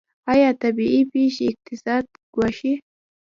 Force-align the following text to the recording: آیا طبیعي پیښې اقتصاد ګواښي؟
آیا 0.31 0.49
طبیعي 0.61 0.99
پیښې 1.13 1.45
اقتصاد 1.53 2.05
ګواښي؟ 2.33 2.73